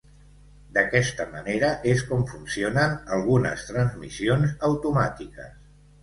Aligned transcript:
D'aquesta 0.75 1.25
manera 1.33 1.67
és 1.91 1.99
com 2.11 2.23
funcionen 2.31 2.95
algunes 3.17 3.65
transmissions 3.67 4.55
automàtiques. 4.69 5.53